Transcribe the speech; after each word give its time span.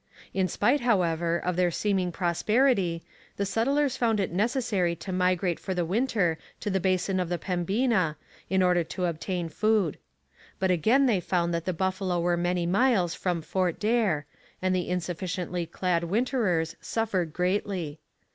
In 0.33 0.47
spite, 0.47 0.79
however, 0.81 1.37
of 1.37 1.55
their 1.55 1.69
seeming 1.69 2.11
prosperity, 2.11 3.03
the 3.37 3.45
settlers 3.45 3.97
found 3.97 4.19
it 4.19 4.31
necessary 4.31 4.95
to 4.95 5.11
migrate 5.11 5.59
for 5.59 5.75
the 5.75 5.85
winter 5.85 6.39
to 6.61 6.71
the 6.71 6.79
basin 6.79 7.19
of 7.19 7.29
the 7.29 7.37
Pembina 7.37 8.15
in 8.49 8.63
order 8.63 8.83
to 8.83 9.05
obtain 9.05 9.47
food. 9.47 9.99
But 10.57 10.71
again 10.71 11.05
they 11.05 11.19
found 11.19 11.53
that 11.53 11.65
the 11.65 11.71
buffalo 11.73 12.19
were 12.19 12.35
many 12.35 12.65
miles 12.65 13.13
from 13.13 13.43
Fort 13.43 13.79
Daer, 13.79 14.25
and 14.59 14.73
the 14.75 14.89
insufficiently 14.89 15.67
clad 15.67 16.05
winterers 16.05 16.75
suffered 16.81 17.31
greatly. 17.31 17.99